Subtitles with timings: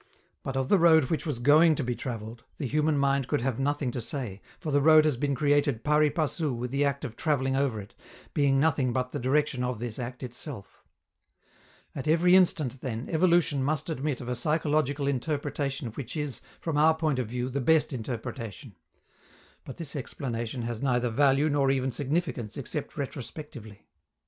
[0.41, 3.59] But, of the road which was going to be traveled, the human mind could have
[3.59, 7.15] nothing to say, for the road has been created pari passu with the act of
[7.15, 7.93] traveling over it,
[8.33, 10.83] being nothing but the direction of this act itself.
[11.93, 16.95] At every instant, then, evolution must admit of a psychological interpretation which is, from our
[16.95, 18.73] point of view, the best interpretation;
[19.65, 23.85] but this explanation has neither value nor even significance except retrospectively.